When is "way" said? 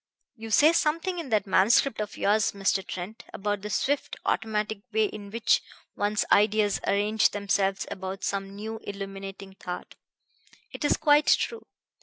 4.91-5.05